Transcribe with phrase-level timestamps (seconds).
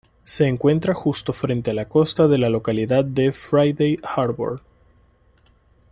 [0.23, 4.63] Se encuentra justo frente a la costa de la localidad de Friday Harbor.